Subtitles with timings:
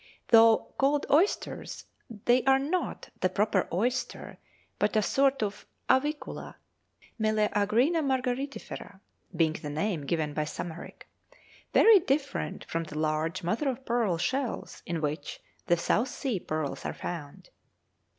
[0.29, 1.85] Though called oysters,
[2.25, 4.39] they are not the proper oyster,
[4.79, 6.55] but a sort of avicula
[7.19, 8.99] (Meleagrina margaritifera
[9.35, 11.03] being the name given by Samarik),
[11.71, 16.83] very different from the large mother of pearl shells in which the South Sea pearls
[16.83, 17.51] are found.